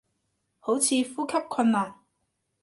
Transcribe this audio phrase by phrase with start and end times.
[0.59, 1.93] 好似呼吸困難